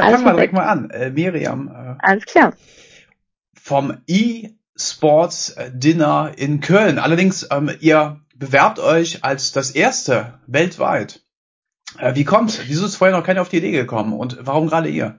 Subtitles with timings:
[0.00, 0.90] fangen wir direkt mal an.
[0.90, 1.68] Äh, Miriam.
[1.68, 2.54] Äh, Alles klar.
[3.54, 6.98] Vom E-Sports Dinner in Köln.
[6.98, 11.22] Allerdings, ähm, ihr bewerbt euch als das erste weltweit.
[11.98, 12.60] Äh, wie kommt's?
[12.66, 14.12] Wieso ist vorher noch keiner auf die Idee gekommen?
[14.12, 15.18] Und warum gerade ihr?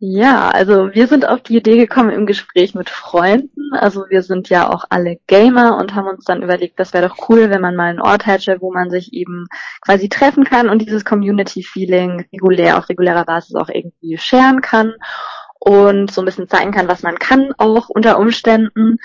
[0.00, 3.57] Ja, also wir sind auf die Idee gekommen im Gespräch mit Freunden.
[3.72, 7.28] Also wir sind ja auch alle Gamer und haben uns dann überlegt, das wäre doch
[7.28, 9.46] cool, wenn man mal einen Ort hätte, wo man sich eben
[9.80, 14.94] quasi treffen kann und dieses Community-Feeling regulär, auf regulärer Basis auch irgendwie scheren kann
[15.60, 18.98] und so ein bisschen zeigen kann, was man kann auch unter Umständen.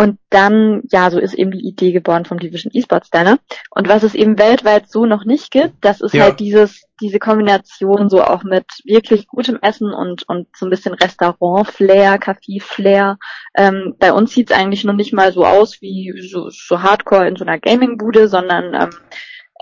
[0.00, 3.38] Und dann, ja, so ist eben die Idee geboren vom Division Esports Dinner.
[3.70, 6.24] Und was es eben weltweit so noch nicht gibt, das ist ja.
[6.24, 10.94] halt dieses, diese Kombination so auch mit wirklich gutem Essen und, und so ein bisschen
[10.94, 13.18] Restaurant-Flair, Café-Flair.
[13.54, 17.36] Ähm, bei uns sieht's eigentlich noch nicht mal so aus wie so, so Hardcore in
[17.36, 18.90] so einer Gaming-Bude, sondern ähm,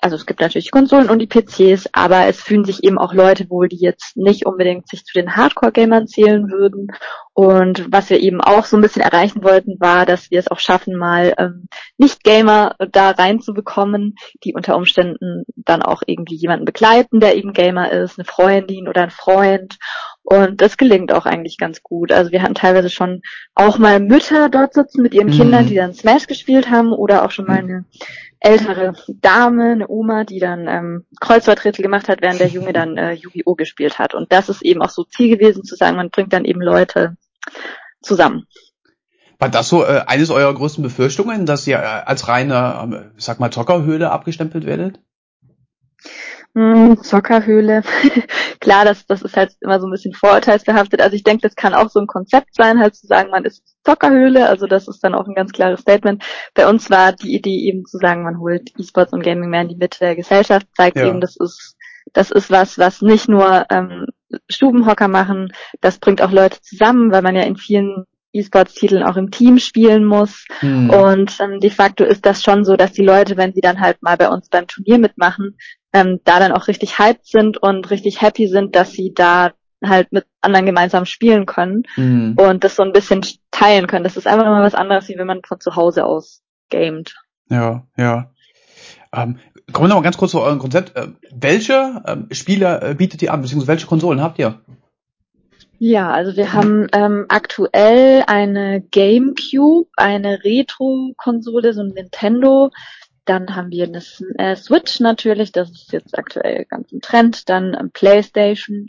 [0.00, 3.50] also es gibt natürlich Konsolen und die PCs, aber es fühlen sich eben auch Leute
[3.50, 6.88] wohl, die jetzt nicht unbedingt sich zu den Hardcore-Gamern zählen würden.
[7.34, 10.58] Und was wir eben auch so ein bisschen erreichen wollten, war, dass wir es auch
[10.58, 17.36] schaffen, mal ähm, Nicht-Gamer da reinzubekommen, die unter Umständen dann auch irgendwie jemanden begleiten, der
[17.36, 19.78] eben Gamer ist, eine Freundin oder ein Freund.
[20.30, 22.12] Und das gelingt auch eigentlich ganz gut.
[22.12, 23.22] Also wir hatten teilweise schon
[23.54, 25.38] auch mal Mütter dort sitzen mit ihren mhm.
[25.38, 27.86] Kindern, die dann Smash gespielt haben oder auch schon mal eine
[28.38, 33.14] ältere Dame, eine Oma, die dann ähm, Kreuzworträtsel gemacht hat, während der Junge dann äh,
[33.14, 33.54] Yu-Gi-Oh!
[33.54, 34.12] gespielt hat.
[34.12, 37.16] Und das ist eben auch so Ziel gewesen, zu sagen, man bringt dann eben Leute
[38.02, 38.46] zusammen.
[39.38, 43.40] War das so äh, eines eurer größten Befürchtungen, dass ihr äh, als reine, äh, sag
[43.40, 45.00] mal, Zockerhöhle abgestempelt werdet?
[46.58, 47.82] Hm, Zockerhöhle.
[48.60, 51.00] Klar, das, das ist halt immer so ein bisschen vorurteilsbehaftet.
[51.00, 53.62] Also ich denke, das kann auch so ein Konzept sein, halt zu sagen, man ist
[53.84, 54.48] Zockerhöhle.
[54.48, 56.24] Also das ist dann auch ein ganz klares Statement.
[56.54, 59.68] Bei uns war die Idee eben zu sagen, man holt E-Sports und Gaming mehr in
[59.68, 61.06] die Mitte der Gesellschaft, zeigt ja.
[61.06, 61.76] eben, das ist
[62.12, 64.06] das ist was, was nicht nur ähm,
[64.48, 65.52] Stubenhocker machen,
[65.82, 70.04] das bringt auch Leute zusammen, weil man ja in vielen E-Sports-Titeln auch im Team spielen
[70.04, 70.46] muss.
[70.60, 70.90] Mhm.
[70.90, 74.02] Und ähm, de facto ist das schon so, dass die Leute, wenn sie dann halt
[74.02, 75.56] mal bei uns beim Turnier mitmachen,
[75.92, 79.52] ähm, da dann auch richtig hyped sind und richtig happy sind, dass sie da
[79.84, 82.36] halt mit anderen gemeinsam spielen können mhm.
[82.36, 84.04] und das so ein bisschen teilen können.
[84.04, 87.14] Das ist einfach immer was anderes, wie wenn man von zu Hause aus gamet.
[87.48, 88.30] Ja, ja.
[89.12, 89.38] Ähm,
[89.72, 90.96] kommen wir noch mal ganz kurz zu eurem Konzept.
[90.96, 94.60] Äh, welche ähm, Spiele äh, bietet ihr an, beziehungsweise welche Konsolen habt ihr?
[95.80, 102.70] Ja, also wir haben ähm, aktuell eine GameCube, eine Retro-Konsole, so ein Nintendo.
[103.28, 104.02] Dann haben wir eine
[104.38, 107.48] äh, Switch natürlich, das ist jetzt aktuell ganz im Trend.
[107.48, 108.86] Dann ähm, PlayStation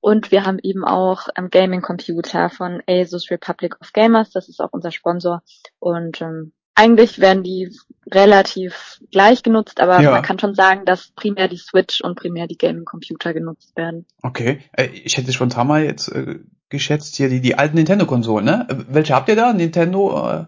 [0.00, 4.68] und wir haben eben auch ähm, Gaming-Computer von Asus Republic of Gamers, das ist auch
[4.72, 5.42] unser Sponsor.
[5.78, 7.70] Und ähm, eigentlich werden die
[8.10, 10.10] relativ gleich genutzt, aber ja.
[10.10, 14.06] man kann schon sagen, dass primär die Switch und primär die Gaming-Computer genutzt werden.
[14.22, 18.66] Okay, äh, ich hätte spontan mal jetzt äh, geschätzt hier die, die alten Nintendo-Konsolen, ne?
[18.68, 19.52] Äh, welche habt ihr da?
[19.52, 20.44] Nintendo äh,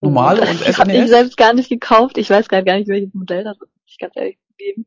[0.00, 0.78] normale und SNES?
[0.78, 2.18] Hab ich selbst gar nicht gekauft.
[2.18, 4.86] Ich weiß gerade gar nicht, welches Modell das ist, ich ganz ehrlich gegeben.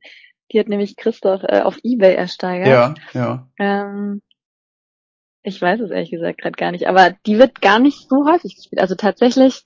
[0.52, 2.68] Die hat nämlich Christoph äh, auf Ebay ersteigert.
[2.68, 3.48] Ja, ja.
[3.60, 4.22] Ähm,
[5.44, 8.56] ich weiß es ehrlich gesagt gerade gar nicht, aber die wird gar nicht so häufig
[8.56, 8.82] gespielt.
[8.82, 9.64] Also tatsächlich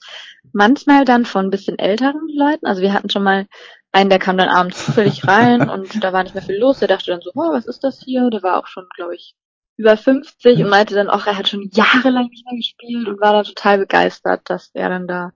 [0.52, 2.66] manchmal dann von ein bisschen älteren Leuten.
[2.66, 3.48] Also wir hatten schon mal
[3.92, 6.80] einen, der kam dann abends zufällig rein und da war nicht mehr viel los.
[6.80, 8.30] Der dachte dann so, oh, was ist das hier?
[8.30, 9.36] Der war auch schon, glaube ich,
[9.78, 13.34] über 50 und meinte dann auch, er hat schon jahrelang nicht mehr gespielt und war
[13.34, 15.32] da total begeistert, dass er dann da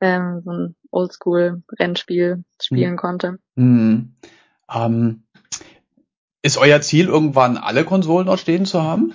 [0.00, 2.96] ähm, so ein Oldschool-Rennspiel spielen mhm.
[2.96, 3.38] konnte.
[3.56, 4.16] Mhm.
[4.72, 5.24] Ähm,
[6.42, 9.14] ist euer Ziel, irgendwann alle Konsolen dort stehen zu haben?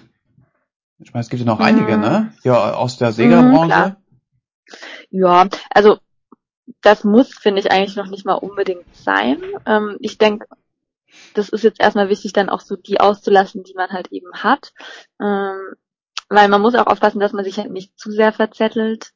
[1.00, 1.66] Ich meine, es gibt ja noch mhm.
[1.66, 2.34] einige, ne?
[2.44, 3.98] Ja, aus der Sega-Branche.
[3.98, 6.00] Mhm, ja, also
[6.82, 9.42] das muss, finde ich, eigentlich noch nicht mal unbedingt sein.
[9.66, 10.48] Ähm, ich denke,
[11.34, 14.74] das ist jetzt erstmal wichtig, dann auch so die auszulassen, die man halt eben hat.
[15.22, 15.76] Ähm,
[16.30, 19.12] weil man muss auch aufpassen, dass man sich halt nicht zu sehr verzettelt.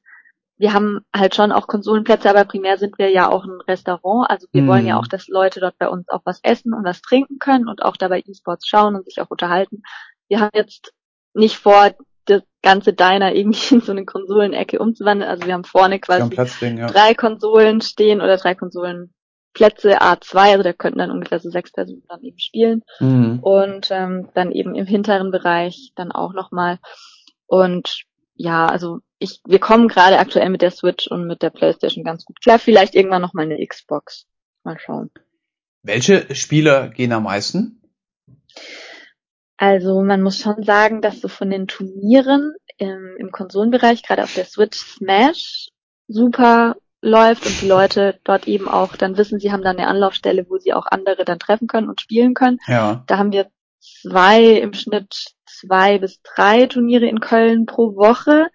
[0.58, 4.30] Wir haben halt schon auch Konsolenplätze, aber primär sind wir ja auch ein Restaurant.
[4.30, 4.68] Also wir mm.
[4.68, 5.02] wollen ja mhm.
[5.02, 7.98] auch, dass Leute dort bei uns auch was essen und was trinken können und auch
[7.98, 9.84] dabei E-Sports schauen und sich auch unterhalten.
[10.28, 10.94] Wir haben jetzt
[11.34, 11.92] nicht vor,
[12.28, 15.30] das ganze Diner irgendwie in so eine Konsolenecke umzuwandeln.
[15.30, 16.88] Also wir haben vorne quasi Platzding, ja.
[16.88, 18.54] drei Konsolen stehen oder drei
[19.58, 22.84] Konsolenplätze A2, also da könnten dann ungefähr so sechs Personen dann eben spielen.
[23.00, 23.40] Mhm.
[23.42, 26.80] Und ähm, dann eben im hinteren Bereich dann auch nochmal.
[27.46, 28.04] Und
[28.36, 32.26] ja, also ich, wir kommen gerade aktuell mit der Switch und mit der Playstation ganz
[32.26, 32.60] gut klar.
[32.60, 34.28] Vielleicht irgendwann noch mal eine Xbox.
[34.64, 35.10] Mal schauen.
[35.82, 37.82] Welche Spiele gehen am meisten?
[39.58, 44.34] Also man muss schon sagen, dass so von den Turnieren im, im Konsolenbereich, gerade auf
[44.36, 45.70] der Switch Smash,
[46.08, 50.46] super läuft und die Leute dort eben auch dann wissen, sie haben dann eine Anlaufstelle,
[50.50, 52.60] wo sie auch andere dann treffen können und spielen können.
[52.68, 53.04] Ja.
[53.08, 53.50] Da haben wir
[53.80, 58.50] zwei, im Schnitt zwei bis drei Turniere in Köln pro Woche.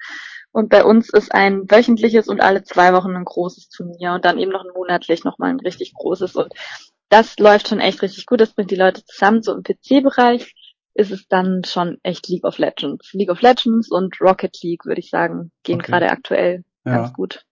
[0.51, 4.39] Und bei uns ist ein wöchentliches und alle zwei Wochen ein großes Turnier und dann
[4.39, 6.37] eben noch ein monatlich nochmal ein richtig großes.
[6.37, 6.53] Und
[7.09, 8.41] das läuft schon echt richtig gut.
[8.41, 9.43] Das bringt die Leute zusammen.
[9.43, 10.55] So im PC-Bereich
[10.95, 13.13] ist es dann schon echt League of Legends.
[13.13, 15.91] League of Legends und Rocket League, würde ich sagen, gehen okay.
[15.91, 16.97] gerade aktuell ja.
[16.97, 17.45] ganz gut.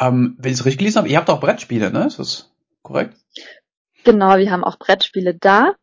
[0.00, 2.06] Ähm, wenn ich es richtig gelesen habe, ihr habt auch Brettspiele, ne?
[2.06, 2.50] Ist das
[2.82, 3.16] korrekt?
[4.04, 5.74] Genau, wir haben auch Brettspiele da.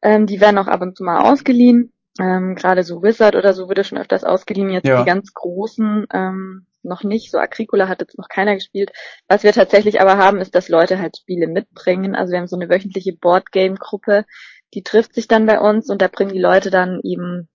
[0.00, 1.92] Ähm, die werden auch ab und zu mal ausgeliehen.
[2.18, 4.70] Ähm, Gerade so Wizard oder so wurde schon öfters ausgeliehen.
[4.70, 5.00] Jetzt ja.
[5.00, 7.30] die ganz großen ähm, noch nicht.
[7.30, 8.92] So Agricola hat jetzt noch keiner gespielt.
[9.28, 12.14] Was wir tatsächlich aber haben, ist, dass Leute halt Spiele mitbringen.
[12.14, 14.24] Also wir haben so eine wöchentliche Boardgame-Gruppe,
[14.72, 17.48] die trifft sich dann bei uns und da bringen die Leute dann eben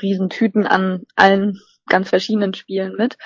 [0.00, 3.16] Riesentüten an allen ganz verschiedenen Spielen mit.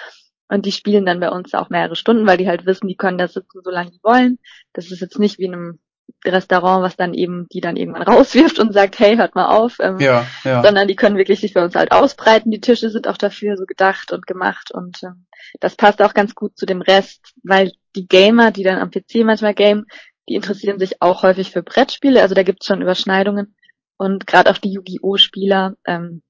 [0.49, 3.19] Und die spielen dann bei uns auch mehrere Stunden, weil die halt wissen, die können
[3.19, 4.39] da sitzen, solange die wollen.
[4.73, 5.79] Das ist jetzt nicht wie in einem
[6.25, 9.77] Restaurant, was dann eben, die dann irgendwann rauswirft und sagt, hey, hört mal auf.
[9.81, 10.63] Ähm, ja, ja.
[10.63, 12.51] Sondern die können wirklich sich bei uns halt ausbreiten.
[12.51, 15.27] Die Tische sind auch dafür so gedacht und gemacht und ähm,
[15.61, 19.25] das passt auch ganz gut zu dem Rest, weil die Gamer, die dann am PC
[19.25, 19.87] manchmal gamen,
[20.29, 22.21] die interessieren sich auch häufig für Brettspiele.
[22.23, 23.55] Also da gibt's schon Überschneidungen.
[23.97, 25.17] Und gerade auch die Yu-Gi-Oh!
[25.17, 26.23] Spieler, ähm,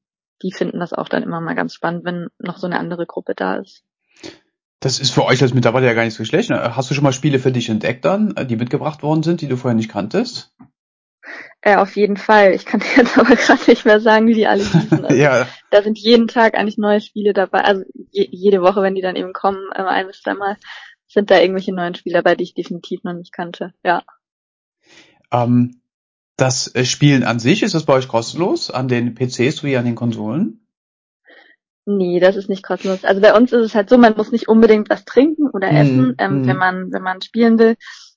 [0.43, 3.35] die finden das auch dann immer mal ganz spannend, wenn noch so eine andere Gruppe
[3.35, 3.83] da ist.
[4.81, 6.51] Das ist für euch als Mitarbeiter ja gar nicht so schlecht.
[6.51, 6.77] Ne?
[6.77, 9.49] Hast du schon mal Spiele für dich entdeckt dann, äh, die mitgebracht worden sind, die
[9.49, 10.55] du vorher nicht kanntest?
[11.61, 12.55] Äh, auf jeden Fall.
[12.55, 15.05] Ich kann dir jetzt aber gerade nicht mehr sagen, wie die alle hießen.
[15.05, 15.49] Also, ja.
[15.71, 17.63] Da sind jeden Tag eigentlich neue Spiele dabei.
[17.63, 20.57] Also je, jede Woche, wenn die dann eben kommen, äh, ein bis zweimal,
[21.09, 23.73] sind da irgendwelche neuen Spiele dabei, die ich definitiv noch nicht kannte.
[23.83, 24.03] Ja.
[25.33, 25.81] Ähm,
[26.37, 28.71] das äh, Spielen an sich, ist das bei euch kostenlos?
[28.71, 30.68] An den PCs wie an den Konsolen?
[31.91, 33.03] Nee, das ist nicht kostenlos.
[33.03, 35.77] Also bei uns ist es halt so, man muss nicht unbedingt was trinken oder hm,
[35.77, 36.47] essen, ähm, mm.
[36.47, 37.77] wenn man wenn man spielen will.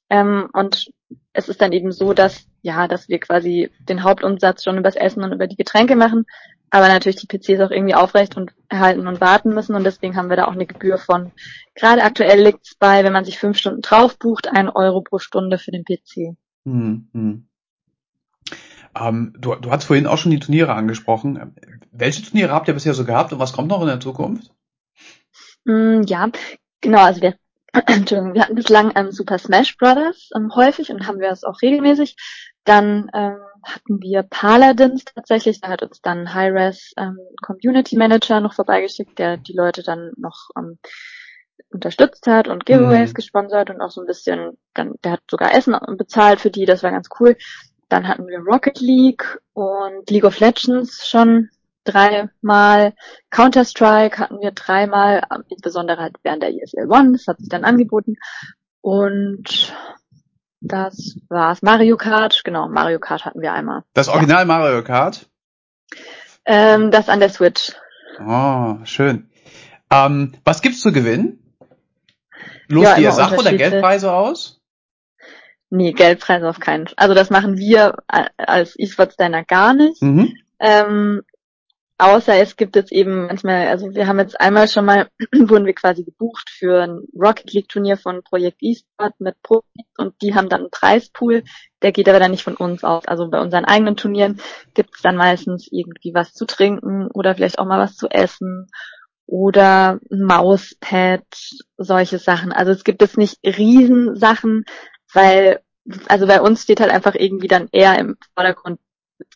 [0.10, 0.92] Ähm, und
[1.32, 5.24] es ist dann eben so, dass ja, dass wir quasi den Hauptumsatz schon übers Essen
[5.24, 6.26] und über die Getränke machen,
[6.70, 10.30] aber natürlich die PCs auch irgendwie aufrecht und erhalten und warten müssen und deswegen haben
[10.30, 11.32] wir da auch eine Gebühr von.
[11.74, 15.58] Gerade aktuell liegt's bei, wenn man sich fünf Stunden drauf bucht, ein Euro pro Stunde
[15.58, 16.36] für den PC.
[16.66, 17.48] Hm, hm.
[18.96, 21.56] Ähm, du, du hast vorhin auch schon die Turniere angesprochen.
[21.92, 24.52] Welche Turniere habt ihr bisher so gehabt und was kommt noch in der Zukunft?
[25.66, 26.30] Mm, ja,
[26.82, 27.36] genau, also wir,
[27.74, 31.62] Entschuldigung, wir hatten bislang ähm, Super Smash Brothers ähm, häufig und haben wir es auch
[31.62, 32.16] regelmäßig.
[32.64, 38.54] Dann ähm, hatten wir Paladins tatsächlich, da hat uns dann Hi-Res ähm, Community Manager noch
[38.54, 40.80] vorbeigeschickt, der die Leute dann noch ähm,
[41.70, 43.16] unterstützt hat und Giveaways mhm.
[43.16, 46.84] gesponsert und auch so ein bisschen, dann, der hat sogar Essen bezahlt für die, das
[46.84, 47.38] war ganz cool.
[47.92, 51.50] Dann hatten wir Rocket League und League of Legends schon
[51.84, 52.94] dreimal.
[53.32, 58.16] Counter-Strike hatten wir dreimal, insbesondere halt während der ESL One, das hat sich dann angeboten.
[58.80, 59.76] Und
[60.62, 61.62] das war's.
[61.64, 63.84] Mario Kart, genau, Mario Kart hatten wir einmal.
[63.94, 64.46] Das Original ja.
[64.46, 65.28] Mario Kart?
[66.46, 67.74] Ähm, das an der Switch.
[68.26, 69.30] Oh, schön.
[69.92, 71.40] Ähm, was gibt's zu gewinnen?
[72.70, 74.61] Los ja, ihr Sache oder Geldpreise aus?
[75.74, 76.96] Nee, Geldpreise auf keinen Fall.
[76.98, 77.96] Also das machen wir
[78.38, 80.02] als E-Sports Diner gar nicht.
[80.02, 80.36] Mhm.
[80.60, 81.22] Ähm,
[81.98, 85.74] außer es gibt jetzt eben manchmal, also wir haben jetzt einmal schon mal, wurden wir
[85.74, 90.50] quasi gebucht für ein Rocket League Turnier von Projekt eSport mit Profis und die haben
[90.50, 91.44] dann einen Preispool,
[91.82, 93.08] der geht aber dann nicht von uns aus.
[93.08, 94.42] Also bei unseren eigenen Turnieren
[94.74, 98.68] gibt es dann meistens irgendwie was zu trinken oder vielleicht auch mal was zu essen
[99.26, 101.24] oder ein Mauspad,
[101.78, 102.52] solche Sachen.
[102.52, 104.66] Also es gibt jetzt nicht Riesensachen,
[105.14, 105.60] weil,
[106.08, 108.80] also bei uns steht halt einfach irgendwie dann eher im Vordergrund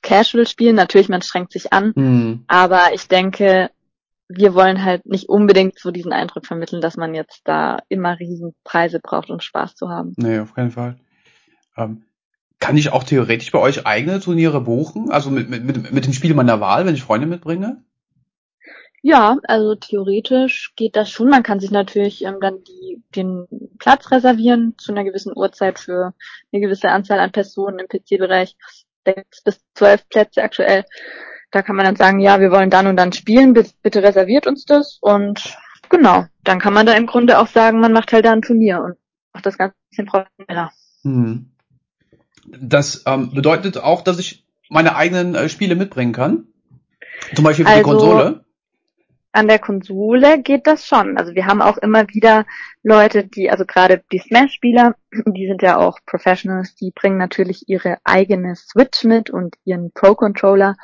[0.02, 0.76] Casual spielen.
[0.76, 2.44] Natürlich, man strengt sich an, mhm.
[2.48, 3.70] aber ich denke,
[4.28, 9.00] wir wollen halt nicht unbedingt so diesen Eindruck vermitteln, dass man jetzt da immer Riesenpreise
[9.00, 10.14] braucht, um Spaß zu haben.
[10.18, 10.98] Nee, auf keinen Fall.
[11.78, 12.04] Ähm,
[12.60, 15.12] kann ich auch theoretisch bei euch eigene Turniere buchen?
[15.12, 17.84] Also mit, mit, mit, mit dem Spiel meiner Wahl, wenn ich Freunde mitbringe?
[19.08, 21.30] Ja, also theoretisch geht das schon.
[21.30, 23.46] Man kann sich natürlich ähm, dann die, den
[23.78, 26.16] Platz reservieren zu einer gewissen Uhrzeit für
[26.52, 28.56] eine gewisse Anzahl an Personen im PC-Bereich.
[29.04, 30.86] Gibt bis zwölf Plätze aktuell.
[31.52, 34.66] Da kann man dann sagen, ja, wir wollen dann und dann spielen, bitte reserviert uns
[34.66, 34.98] das.
[35.02, 35.56] Und
[35.90, 38.82] genau, dann kann man da im Grunde auch sagen, man macht halt da ein Turnier
[38.82, 38.98] und
[39.34, 40.72] macht das Ganze ein bisschen professioneller.
[41.04, 41.52] Hm.
[42.60, 46.48] Das ähm, bedeutet auch, dass ich meine eigenen äh, Spiele mitbringen kann?
[47.36, 48.45] Zum Beispiel für also, die Konsole?
[49.36, 51.18] An der Konsole geht das schon.
[51.18, 52.46] Also wir haben auch immer wieder
[52.84, 57.98] Leute, die, also gerade die Smash-Spieler, die sind ja auch Professionals, die bringen natürlich ihre
[58.06, 60.76] eigene Switch mit und ihren Pro-Controller.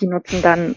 [0.00, 0.76] Die nutzen dann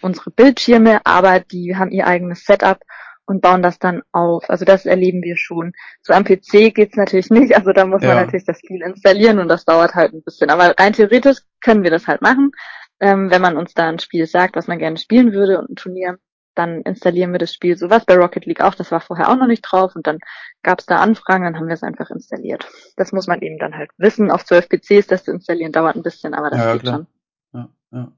[0.00, 2.80] unsere Bildschirme, aber die haben ihr eigenes Setup
[3.26, 4.48] und bauen das dann auf.
[4.48, 5.74] Also das erleben wir schon.
[6.00, 8.08] So am PC geht's natürlich nicht, also da muss ja.
[8.08, 10.48] man natürlich das Spiel installieren und das dauert halt ein bisschen.
[10.48, 12.52] Aber rein theoretisch können wir das halt machen.
[12.98, 15.76] Ähm, wenn man uns da ein Spiel sagt, was man gerne spielen würde und ein
[15.76, 16.18] Turnier,
[16.54, 17.76] dann installieren wir das Spiel.
[17.76, 20.18] So was bei Rocket League auch, das war vorher auch noch nicht drauf und dann
[20.62, 22.68] gab es da Anfragen, dann haben wir es einfach installiert.
[22.96, 24.30] Das muss man eben dann halt wissen.
[24.30, 26.94] Auf 12 PCs das zu installieren dauert ein bisschen, aber das ja, geht klar.
[26.94, 27.06] schon.
[27.52, 28.12] Ja, ja.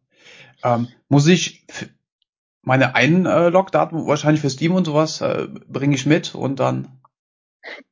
[0.64, 1.66] Ähm, muss ich
[2.62, 6.88] meine Einlogdaten wahrscheinlich für Steam und sowas äh, bringe ich mit und dann.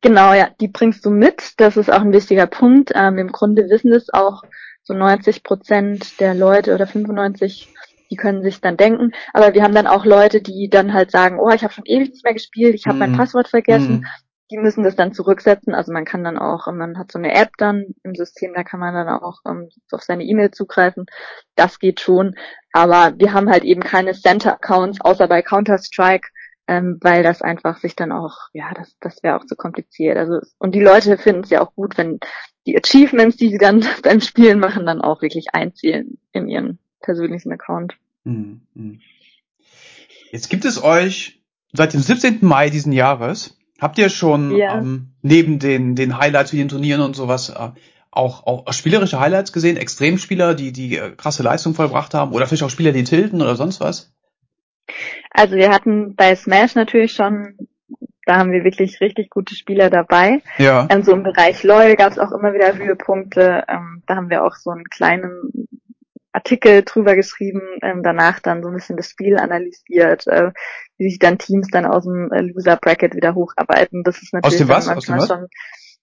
[0.00, 1.54] Genau, ja, die bringst du mit.
[1.58, 2.92] Das ist auch ein wichtiger Punkt.
[2.94, 4.42] Ähm, Im Grunde wissen es auch
[4.82, 7.72] so 90 Prozent der Leute oder 95
[8.12, 9.12] die können sich dann denken.
[9.33, 12.11] Aber wir haben dann auch Leute, die dann halt sagen, oh, ich habe schon ewig
[12.11, 12.99] nicht mehr gespielt, ich habe mm.
[12.99, 13.16] mein mhm.
[13.16, 14.00] Passwort vergessen.
[14.00, 14.07] Mm.
[14.50, 15.75] Die müssen das dann zurücksetzen.
[15.75, 18.81] Also man kann dann auch, man hat so eine App dann im System, da kann
[18.81, 21.07] man dann auch um, auf seine E-Mail zugreifen.
[21.54, 22.35] Das geht schon.
[22.75, 26.28] Aber wir haben halt eben keine Center-Accounts, außer bei Counter-Strike,
[26.69, 30.19] ähm, weil das einfach sich dann auch, ja, das, das wäre auch zu kompliziert.
[30.19, 32.21] Also und die Leute finden es ja auch gut, wenn
[32.66, 37.52] die Achievements, die sie dann beim Spielen machen, dann auch wirklich einzielen in ihren persönlichen
[37.52, 37.97] Account.
[38.25, 39.00] Mhm, mhm.
[40.30, 41.42] Jetzt gibt es euch
[41.73, 42.38] seit dem 17.
[42.40, 43.59] Mai diesen Jahres.
[43.80, 44.78] Habt ihr schon ja.
[44.78, 47.71] ähm, neben den, den Highlights wie den Turnieren und sowas äh,
[48.11, 49.76] auch, auch spielerische Highlights gesehen?
[49.76, 52.32] Extremspieler, die die äh, krasse Leistung vollbracht haben?
[52.32, 54.14] Oder vielleicht auch Spieler, die tilten oder sonst was?
[55.30, 57.56] Also wir hatten bei Smash natürlich schon,
[58.26, 60.42] da haben wir wirklich richtig gute Spieler dabei.
[60.59, 60.87] Ja.
[60.90, 63.64] Ähm, so im Bereich LOL gab es auch immer wieder Höhepunkte.
[63.68, 65.68] Ähm, da haben wir auch so einen kleinen
[66.33, 70.51] Artikel drüber geschrieben, ähm, danach dann so ein bisschen das Spiel analysiert, äh,
[70.99, 74.03] wie sich dann Teams dann aus dem äh, Loser Bracket wieder hocharbeiten.
[74.03, 74.87] Das ist natürlich aus dem was?
[74.87, 75.49] manchmal aus dem schon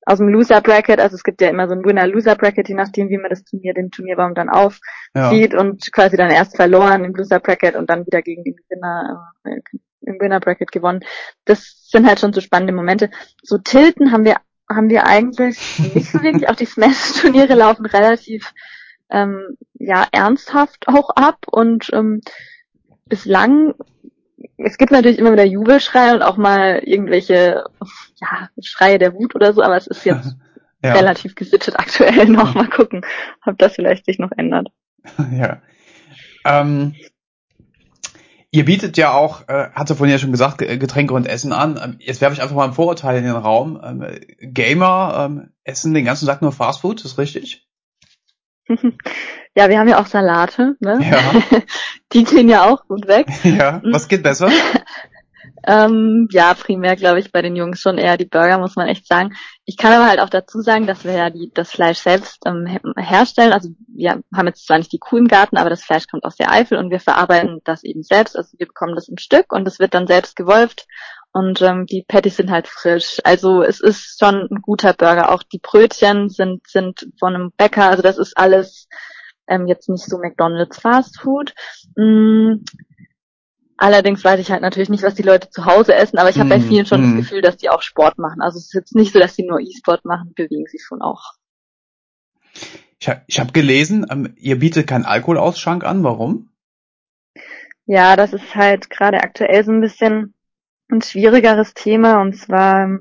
[0.05, 2.75] aus dem Loser Bracket, also es gibt ja immer so ein Winner Loser Bracket, je
[2.75, 5.59] nachdem wie man das Turnier, den Turnierbaum dann aufzieht ja.
[5.59, 9.59] und quasi dann erst verloren im Loser Bracket und dann wieder gegen den Gewinner äh,
[10.01, 11.01] im Winner Bracket gewonnen.
[11.45, 13.09] Das sind halt schon so spannende Momente.
[13.43, 16.47] So Tilten haben wir haben wir eigentlich nicht so wirklich.
[16.47, 18.53] Auch die Smash Turniere laufen relativ
[19.11, 22.21] ähm, ja ernsthaft auch ab und ähm,
[23.05, 23.73] bislang
[24.57, 27.63] es gibt natürlich immer wieder Jubelschreie und auch mal irgendwelche
[28.21, 30.35] ja, Schreie der Wut oder so, aber es ist jetzt
[30.83, 30.93] ja.
[30.93, 32.55] relativ gesittet aktuell noch.
[32.55, 33.05] Mal gucken,
[33.45, 34.69] ob das vielleicht sich noch ändert.
[35.31, 35.61] Ja.
[36.45, 36.95] Ähm,
[38.51, 41.79] ihr bietet ja auch, äh, hatte vorhin ja schon gesagt, Getränke und Essen an.
[41.81, 43.79] Ähm, jetzt werfe ich einfach mal ein Vorurteil in den Raum.
[43.83, 47.68] Ähm, Gamer ähm, essen den ganzen Tag nur Fastfood, ist richtig?
[49.55, 50.99] Ja, wir haben ja auch Salate, ne?
[51.01, 51.59] Ja.
[52.13, 53.27] Die gehen ja auch gut weg.
[53.43, 54.49] Ja, was geht besser?
[55.67, 59.07] ähm, ja, primär glaube ich bei den Jungs schon eher die Burger, muss man echt
[59.07, 59.35] sagen.
[59.65, 62.79] Ich kann aber halt auch dazu sagen, dass wir ja die, das Fleisch selbst ähm,
[62.95, 63.51] herstellen.
[63.51, 66.35] Also wir haben jetzt zwar nicht die Kuh im Garten, aber das Fleisch kommt aus
[66.35, 68.37] der Eifel und wir verarbeiten das eben selbst.
[68.37, 70.87] Also wir bekommen das im Stück und es wird dann selbst gewolft
[71.31, 73.19] und ähm, die Patties sind halt frisch.
[73.23, 75.31] Also es ist schon ein guter Burger.
[75.31, 77.89] Auch die Brötchen sind sind von einem Bäcker.
[77.89, 78.87] Also das ist alles
[79.47, 81.53] ähm, jetzt nicht so McDonald's Fast Food.
[81.95, 82.63] Mm,
[83.77, 86.47] allerdings weiß ich halt natürlich nicht, was die Leute zu Hause essen, aber ich habe
[86.47, 87.03] mm, bei vielen schon mm.
[87.03, 88.41] das Gefühl, dass die auch Sport machen.
[88.41, 91.33] Also es ist jetzt nicht so, dass sie nur E-Sport machen, bewegen sie schon auch.
[92.99, 96.03] Ich habe ich hab gelesen, ähm, ihr bietet keinen Alkoholausschank an.
[96.03, 96.49] Warum?
[97.85, 100.33] Ja, das ist halt gerade aktuell so ein bisschen
[100.89, 102.99] ein schwierigeres Thema und zwar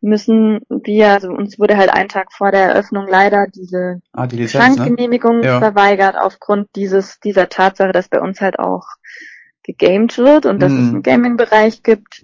[0.00, 4.36] müssen wir, also uns wurde halt einen Tag vor der Eröffnung leider diese ah, die
[4.36, 5.46] Lizenz, Schankgenehmigung ne?
[5.46, 5.58] ja.
[5.58, 8.86] verweigert aufgrund dieses dieser Tatsache, dass bei uns halt auch
[9.66, 10.78] gegamed wird und dass mhm.
[10.78, 12.22] es einen Gaming-Bereich gibt.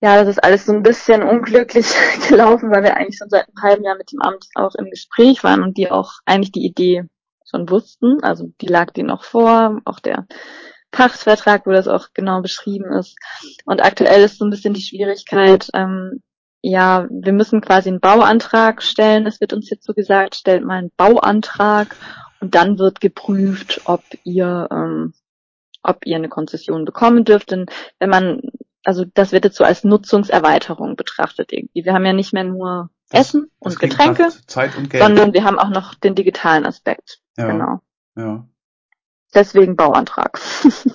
[0.00, 1.86] Ja, das ist alles so ein bisschen unglücklich
[2.28, 5.42] gelaufen, weil wir eigentlich schon seit einem halben Jahr mit dem Amt auch im Gespräch
[5.42, 7.04] waren und die auch eigentlich die Idee
[7.48, 8.22] schon wussten.
[8.22, 10.26] Also die lag denen noch vor, auch der
[10.94, 13.16] Pachtvertrag, wo das auch genau beschrieben ist.
[13.64, 16.22] Und aktuell ist so ein bisschen die Schwierigkeit, ähm,
[16.62, 19.26] ja, wir müssen quasi einen Bauantrag stellen.
[19.26, 21.94] Es wird uns jetzt so gesagt, stellt mal einen Bauantrag
[22.40, 25.12] und dann wird geprüft, ob ihr, ähm,
[25.82, 27.50] ob ihr eine Konzession bekommen dürft.
[27.50, 27.66] Denn
[27.98, 28.40] wenn man,
[28.82, 31.84] also das wird jetzt so als Nutzungserweiterung betrachtet irgendwie.
[31.84, 35.70] Wir haben ja nicht mehr nur das, Essen und Getränke, und sondern wir haben auch
[35.70, 37.20] noch den digitalen Aspekt.
[37.36, 37.80] Ja, genau.
[38.16, 38.46] Ja.
[39.34, 40.40] Deswegen Bauantrag.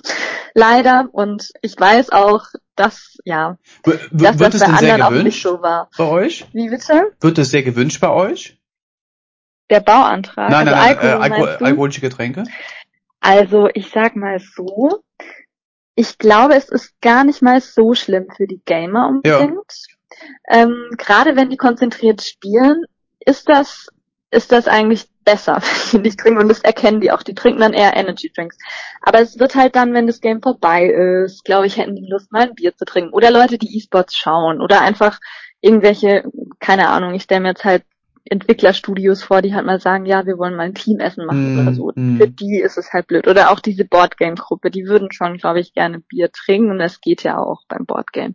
[0.54, 1.08] Leider.
[1.12, 5.60] Und ich weiß auch, dass, ja, w dass wird das bei anderen auch nicht so
[5.60, 5.90] war.
[5.96, 6.46] Bei euch?
[6.52, 7.12] Wie bitte?
[7.20, 8.58] Wird das sehr gewünscht bei euch?
[9.68, 10.50] Der Bauantrag?
[10.50, 12.44] Nein, also nein, Alkohol, äh, Alkohol alkoholische Getränke?
[13.20, 15.02] Also, ich sag mal so.
[15.94, 19.72] Ich glaube, es ist gar nicht mal so schlimm für die Gamer unbedingt.
[20.48, 20.62] Ja.
[20.62, 22.84] Ähm, Gerade wenn die konzentriert spielen,
[23.20, 23.88] ist das,
[24.30, 25.58] ist das eigentlich besser,
[25.92, 27.22] wenn die nicht trinken und das erkennen die auch.
[27.22, 28.58] Die trinken dann eher Energy Drinks.
[29.02, 32.32] Aber es wird halt dann, wenn das Game vorbei ist, glaube ich, hätten die Lust
[32.32, 33.12] mal ein Bier zu trinken.
[33.12, 35.20] Oder Leute, die E-Sports schauen oder einfach
[35.60, 36.24] irgendwelche,
[36.58, 37.84] keine Ahnung, ich stelle mir jetzt halt
[38.24, 41.74] Entwicklerstudios vor, die halt mal sagen, ja, wir wollen mal ein Teamessen machen mm, oder
[41.74, 41.92] so.
[41.94, 42.18] Mm.
[42.18, 43.26] Für die ist es halt blöd.
[43.26, 47.22] Oder auch diese Boardgame-Gruppe, die würden schon, glaube ich, gerne Bier trinken und das geht
[47.22, 48.34] ja auch beim Boardgame.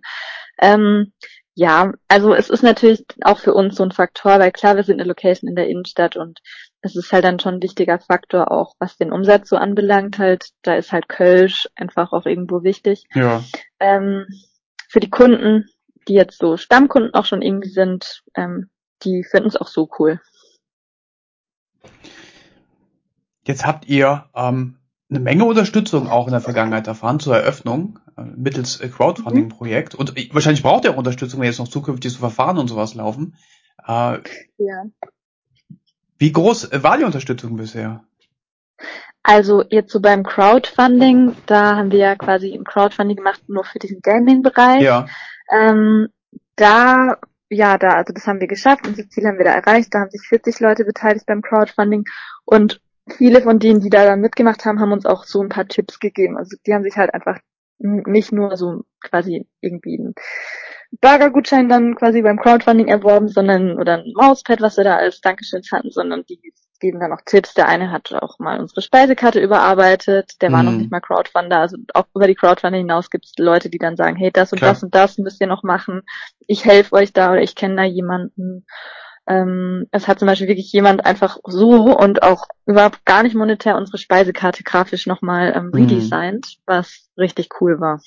[0.59, 1.13] Ähm,
[1.53, 4.99] ja, also es ist natürlich auch für uns so ein Faktor, weil klar, wir sind
[4.99, 6.41] eine Location in der Innenstadt und
[6.85, 10.51] es ist halt dann schon ein wichtiger Faktor auch, was den Umsatz so anbelangt halt.
[10.61, 13.05] Da ist halt Kölsch einfach auch irgendwo wichtig.
[13.15, 13.43] Ja.
[13.79, 14.27] Ähm,
[14.87, 15.65] für die Kunden,
[16.07, 18.69] die jetzt so Stammkunden auch schon irgendwie sind, ähm,
[19.03, 20.21] die finden es auch so cool.
[23.43, 24.77] Jetzt habt ihr ähm,
[25.09, 29.93] eine Menge Unterstützung auch in der Vergangenheit erfahren zur Eröffnung äh, mittels Crowdfunding-Projekt.
[29.93, 29.99] Mhm.
[29.99, 33.35] Und wahrscheinlich braucht ihr auch Unterstützung, wenn jetzt noch zukünftig so Verfahren und sowas laufen.
[33.87, 34.19] Äh,
[34.57, 34.83] ja.
[36.17, 38.03] Wie groß war die Unterstützung bisher?
[39.23, 43.79] Also jetzt so beim Crowdfunding, da haben wir ja quasi im Crowdfunding gemacht nur für
[43.79, 44.81] diesen Gaming-Bereich.
[44.81, 45.07] Ja.
[45.51, 46.09] Ähm,
[46.55, 47.17] da
[47.49, 50.09] ja, da, also das haben wir geschafft, unser Ziel haben wir da erreicht, da haben
[50.09, 52.03] sich 40 Leute beteiligt beim Crowdfunding
[52.43, 52.81] und
[53.17, 55.99] viele von denen, die da dann mitgemacht haben, haben uns auch so ein paar Tipps
[55.99, 56.37] gegeben.
[56.37, 57.39] Also die haben sich halt einfach
[57.77, 60.13] nicht nur so quasi irgendwie
[61.01, 65.61] Burgergutschein dann quasi beim Crowdfunding erworben, sondern oder ein Mauspad, was wir da als Dankeschön
[65.71, 66.39] hatten, sondern die
[66.79, 67.53] geben dann auch Tipps.
[67.53, 70.79] Der eine hat auch mal unsere Speisekarte überarbeitet, der war noch mhm.
[70.79, 71.59] nicht mal Crowdfunder.
[71.59, 74.59] Also auch über die Crowdfunder hinaus gibt es Leute, die dann sagen, hey, das und
[74.59, 74.73] Klar.
[74.73, 76.01] das und das müsst ihr noch machen.
[76.47, 78.65] Ich helfe euch da oder ich kenne da jemanden.
[79.27, 83.75] Ähm, es hat zum Beispiel wirklich jemand einfach so und auch überhaupt gar nicht monetär
[83.75, 85.73] unsere Speisekarte grafisch nochmal ähm, mhm.
[85.73, 86.61] redesigned, mhm.
[86.65, 88.01] was richtig cool war.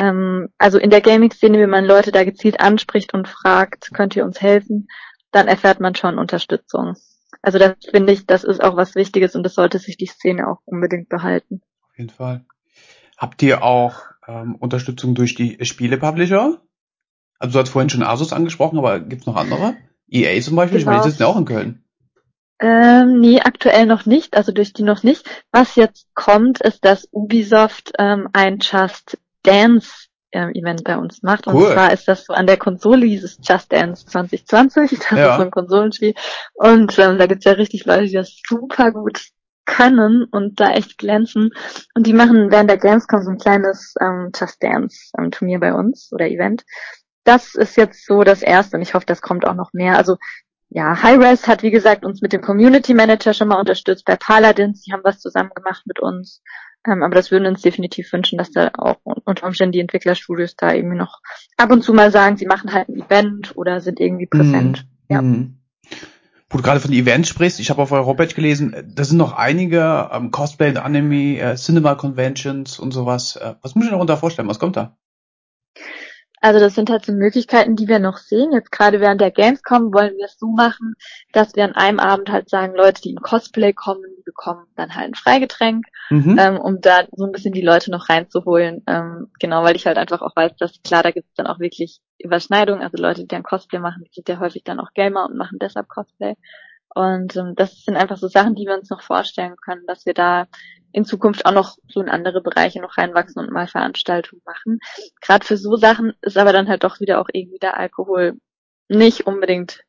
[0.00, 4.24] Ähm, also in der Gaming-Szene, wenn man Leute da gezielt anspricht und fragt, könnt ihr
[4.24, 4.88] uns helfen,
[5.30, 6.96] dann erfährt man schon Unterstützung.
[7.40, 10.48] Also das finde ich, das ist auch was Wichtiges und das sollte sich die Szene
[10.48, 11.60] auch unbedingt behalten.
[11.88, 12.44] Auf jeden Fall.
[13.16, 16.60] Habt ihr auch ähm, Unterstützung durch die Spiele-Publisher?
[17.38, 19.76] Also du hast vorhin schon Asus angesprochen, aber gibt's noch andere?
[20.10, 20.80] EA zum Beispiel, genau.
[20.80, 21.10] ich meine, die genau.
[21.10, 21.84] sitzen ja auch in Köln.
[22.60, 25.28] Ähm, nee, aktuell noch nicht, also durch die noch nicht.
[25.52, 31.46] Was jetzt kommt, ist, dass Ubisoft ähm, ein Just Dance ähm, Event bei uns macht.
[31.46, 31.72] Und cool.
[31.72, 35.30] zwar ist das so an der Konsole, dieses Just Dance 2020, das ja.
[35.30, 36.14] ist so ein Konsolenspiel.
[36.54, 39.20] Und ähm, da gibt's ja richtig Leute, die das super gut
[39.64, 41.50] können und da echt glänzen.
[41.94, 45.74] Und die machen während der Gamescom so ein kleines ähm, Just Dance ähm, Turnier bei
[45.74, 46.64] uns oder Event.
[47.28, 49.98] Das ist jetzt so das erste und ich hoffe, das kommt auch noch mehr.
[49.98, 50.16] Also
[50.70, 54.80] ja, Hi-Res hat wie gesagt uns mit dem Community Manager schon mal unterstützt bei Paladins.
[54.80, 56.40] Die haben was zusammen gemacht mit uns.
[56.86, 60.56] Ähm, aber das würden wir uns definitiv wünschen, dass da auch unter Umständen die Entwicklerstudios
[60.56, 61.20] da irgendwie noch
[61.58, 64.86] ab und zu mal sagen, sie machen halt ein Event oder sind irgendwie präsent.
[65.08, 65.14] Mhm.
[65.14, 65.20] Ja.
[65.20, 65.58] Mhm.
[66.48, 69.34] Wo du gerade von Events sprichst, ich habe auf eurer Homepage gelesen, da sind noch
[69.34, 73.36] einige ähm, Cosplay und Anime, äh, Cinema Conventions und sowas.
[73.36, 74.48] Äh, was muss ich mir darunter vorstellen?
[74.48, 74.96] Was kommt da?
[76.40, 78.52] Also das sind halt so Möglichkeiten, die wir noch sehen.
[78.52, 80.94] Jetzt gerade während der Gamescom wollen wir es so machen,
[81.32, 84.94] dass wir an einem Abend halt sagen, Leute, die in Cosplay kommen, die bekommen dann
[84.94, 86.38] halt ein Freigetränk, mhm.
[86.38, 88.82] ähm, um da so ein bisschen die Leute noch reinzuholen.
[88.86, 91.58] Ähm, genau, weil ich halt einfach auch weiß, dass klar, da gibt es dann auch
[91.58, 92.82] wirklich Überschneidungen.
[92.82, 95.58] Also Leute, die dann Cosplay machen, die sind ja häufig dann auch Gamer und machen
[95.60, 96.34] deshalb Cosplay.
[96.98, 100.14] Und ähm, das sind einfach so Sachen, die wir uns noch vorstellen können, dass wir
[100.14, 100.48] da
[100.90, 104.80] in Zukunft auch noch so in andere Bereiche noch reinwachsen und mal Veranstaltungen machen.
[105.20, 108.40] Gerade für so Sachen ist aber dann halt doch wieder auch irgendwie der Alkohol
[108.88, 109.84] nicht unbedingt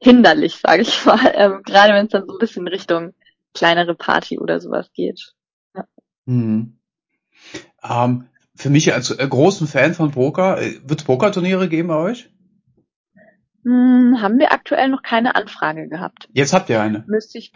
[0.00, 1.18] hinderlich, sage ich mal.
[1.34, 3.12] Ähm, Gerade wenn es dann so ein bisschen Richtung
[3.52, 5.34] kleinere Party oder sowas geht.
[5.76, 5.84] Ja.
[6.26, 6.78] Hm.
[7.82, 12.30] Ähm, für mich als äh, großen Fan von Poker, äh, wird Pokerturniere geben bei euch?
[13.64, 16.28] Hm, haben wir aktuell noch keine Anfrage gehabt.
[16.32, 17.04] Jetzt habt ihr eine.
[17.06, 17.52] Müsste ich,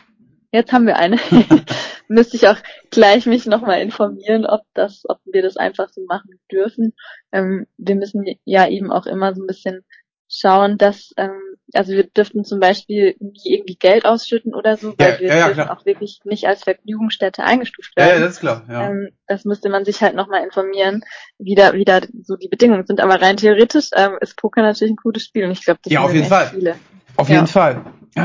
[0.51, 1.19] jetzt haben wir eine.
[2.09, 2.57] Müsste ich auch
[2.91, 6.95] gleich mich nochmal informieren, ob das, ob wir das einfach so machen dürfen.
[7.33, 9.85] Ähm, wir müssen ja eben auch immer so ein bisschen
[10.29, 15.15] schauen, dass, ähm, also wir dürften zum Beispiel nie irgendwie Geld ausschütten oder so, weil
[15.15, 18.09] ja, wir ja, dürfen auch wirklich nicht als Vergnügungsstätte eingestuft werden.
[18.09, 18.65] Ja, ja das ist klar.
[18.69, 18.89] Ja.
[18.89, 21.05] Ähm, das müsste man sich halt nochmal informieren,
[21.39, 23.01] wie da, wie da so die Bedingungen sind.
[23.01, 26.01] Aber rein theoretisch ähm, ist Poker natürlich ein gutes Spiel und ich glaube, das ja,
[26.01, 26.49] auf jeden Fall.
[26.49, 26.77] Viele.
[27.17, 27.85] Auf jeden Fall.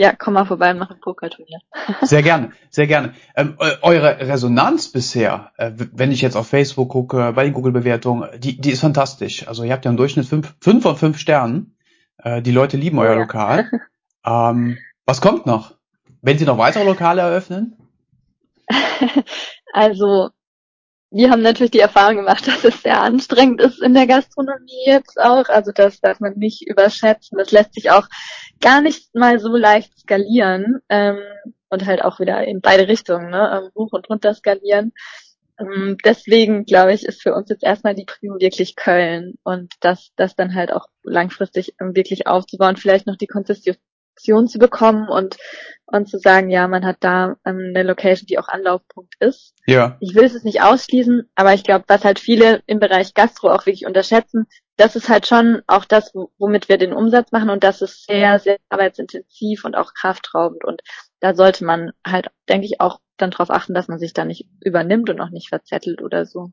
[0.00, 1.58] Ja, komm mal vorbei und mach ein Pokerturnier.
[2.00, 3.12] sehr gerne, sehr gerne.
[3.36, 8.58] Ähm, eure Resonanz bisher, äh, wenn ich jetzt auf Facebook gucke, bei den Google-Bewertungen, die,
[8.58, 9.46] die ist fantastisch.
[9.46, 11.76] Also ihr habt ja im Durchschnitt fünf, fünf von fünf Sternen.
[12.22, 13.18] Äh, die Leute lieben euer ja.
[13.18, 13.70] Lokal.
[14.22, 15.78] Ähm, was kommt noch?
[16.20, 17.74] Wenn Sie noch weitere Lokale eröffnen?
[19.72, 20.28] also,
[21.10, 25.18] wir haben natürlich die Erfahrung gemacht, dass es sehr anstrengend ist in der Gastronomie jetzt
[25.18, 25.48] auch.
[25.48, 27.38] Also das darf man nicht überschätzen.
[27.38, 28.08] Das lässt sich auch
[28.60, 31.18] gar nicht mal so leicht skalieren ähm,
[31.70, 33.70] und halt auch wieder in beide Richtungen, ne?
[33.74, 34.92] Hoch und runter skalieren.
[35.60, 40.10] Ähm, deswegen glaube ich, ist für uns jetzt erstmal die Prio wirklich Köln und das,
[40.16, 43.76] das dann halt auch langfristig ähm, wirklich aufzubauen, vielleicht noch die Konzession
[44.46, 45.36] zu bekommen und
[45.92, 49.54] und zu sagen, ja, man hat da ähm, eine Location, die auch Anlaufpunkt ist.
[49.66, 49.96] Ja.
[50.00, 53.66] Ich will es nicht ausschließen, aber ich glaube, was halt viele im Bereich Gastro auch
[53.66, 54.46] wirklich unterschätzen,
[54.76, 58.38] das ist halt schon auch das, womit wir den Umsatz machen und das ist sehr,
[58.38, 60.80] sehr arbeitsintensiv und auch kraftraubend und
[61.20, 64.46] da sollte man halt, denke ich, auch dann darauf achten, dass man sich da nicht
[64.60, 66.52] übernimmt und auch nicht verzettelt oder so.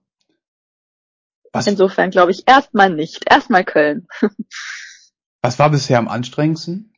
[1.54, 1.68] Was?
[1.68, 3.30] Insofern glaube ich erstmal nicht.
[3.30, 4.08] Erstmal Köln.
[5.42, 6.94] Was war bisher am anstrengendsten?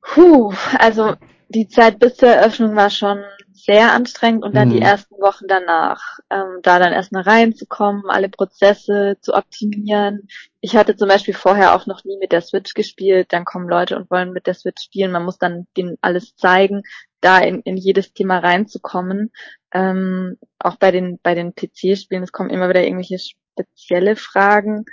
[0.00, 1.16] Puh, also
[1.48, 3.24] die Zeit bis zur Eröffnung war schon
[3.64, 4.74] sehr anstrengend und dann mhm.
[4.74, 10.28] die ersten Wochen danach, ähm, da dann erstmal reinzukommen, alle Prozesse zu optimieren.
[10.60, 13.96] Ich hatte zum Beispiel vorher auch noch nie mit der Switch gespielt, dann kommen Leute
[13.96, 16.82] und wollen mit der Switch spielen, man muss dann denen alles zeigen,
[17.20, 19.32] da in, in jedes Thema reinzukommen.
[19.72, 24.84] Ähm, auch bei den bei den PC-Spielen, es kommen immer wieder irgendwelche spezielle Fragen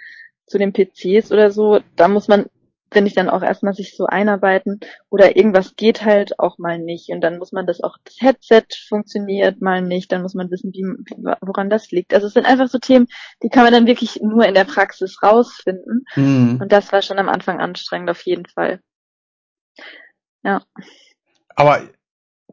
[0.45, 1.79] zu den PCs oder so.
[1.95, 2.47] Da muss man
[2.95, 4.79] finde ich dann auch erstmal sich so einarbeiten
[5.09, 8.63] oder irgendwas geht halt auch mal nicht und dann muss man das auch das Headset
[8.87, 10.85] funktioniert mal nicht, dann muss man wissen, wie,
[11.41, 12.13] woran das liegt.
[12.13, 13.07] Also es sind einfach so Themen,
[13.43, 16.59] die kann man dann wirklich nur in der Praxis rausfinden mhm.
[16.61, 18.79] und das war schon am Anfang anstrengend auf jeden Fall.
[20.41, 20.63] Ja.
[21.53, 21.81] Aber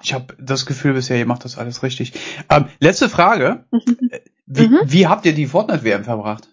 [0.03, 2.15] ich habe das Gefühl bisher, ihr macht das alles richtig.
[2.51, 3.67] Ähm, letzte Frage.
[4.47, 4.81] wie, mhm.
[4.83, 6.49] wie habt ihr die Fortnite-WM verbracht?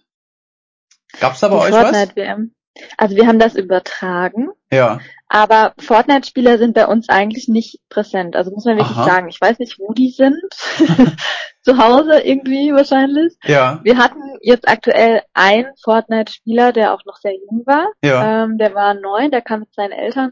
[1.20, 2.59] Gab's da bei die euch Fortnite was?
[2.98, 4.50] Also wir haben das übertragen.
[4.72, 5.00] Ja.
[5.28, 8.36] Aber Fortnite-Spieler sind bei uns eigentlich nicht präsent.
[8.36, 9.06] Also muss man wirklich Aha.
[9.06, 9.30] sagen.
[9.30, 10.42] Ich weiß nicht, wo die sind.
[11.62, 13.36] Zu Hause irgendwie wahrscheinlich.
[13.44, 13.80] Ja.
[13.84, 17.92] Wir hatten jetzt aktuell einen Fortnite-Spieler, der auch noch sehr jung war.
[18.04, 18.44] Ja.
[18.44, 20.32] Ähm, der war neun, der kam mit seinen Eltern.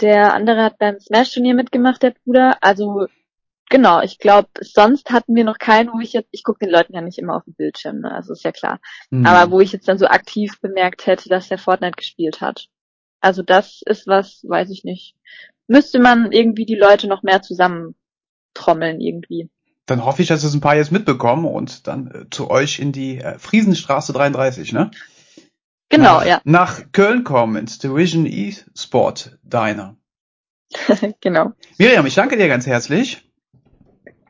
[0.00, 2.58] Der andere hat beim Smash-Turnier mitgemacht, der Bruder.
[2.60, 3.06] Also
[3.72, 6.92] Genau, ich glaube, sonst hatten wir noch keinen, wo ich jetzt, ich gucke den Leuten
[6.92, 8.12] ja nicht immer auf dem Bildschirm, ne?
[8.12, 8.80] also ist ja klar.
[9.08, 9.24] Mhm.
[9.24, 12.66] Aber wo ich jetzt dann so aktiv bemerkt hätte, dass der Fortnite gespielt hat.
[13.22, 15.14] Also das ist was, weiß ich nicht.
[15.68, 19.48] Müsste man irgendwie die Leute noch mehr zusammentrommeln irgendwie.
[19.86, 22.92] Dann hoffe ich, dass es ein paar jetzt mitbekommen und dann äh, zu euch in
[22.92, 24.90] die äh, Friesenstraße 33, ne?
[25.88, 26.40] Genau, nach, ja.
[26.44, 29.96] Nach Köln kommen ins Division E-Sport Diner.
[31.22, 31.52] genau.
[31.78, 33.31] Miriam, ich danke dir ganz herzlich.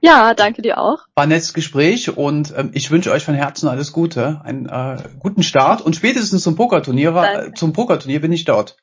[0.04, 1.06] Ja, danke dir auch.
[1.14, 4.96] War ein nettes Gespräch und ähm, ich wünsche euch von Herzen alles Gute, einen äh,
[5.20, 8.76] guten Start und spätestens zum Pokerturnier, äh, zum Pokerturnier bin ich dort.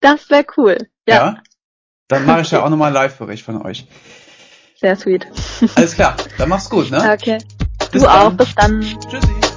[0.00, 0.78] Das wäre cool.
[1.06, 1.14] Ja.
[1.14, 1.42] ja?
[2.08, 3.86] Dann mache ich ja auch nochmal einen Live-Bericht von euch.
[4.80, 5.26] Sehr sweet.
[5.74, 6.98] Alles klar, dann mach's gut, ne?
[7.12, 7.38] Okay.
[7.92, 8.08] Bis du dann.
[8.08, 8.80] auch, bis dann.
[8.80, 9.49] Tschüssi.